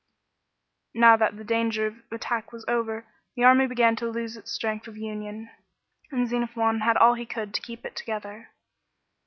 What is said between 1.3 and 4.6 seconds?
the danger of attack was over, the army began to loose its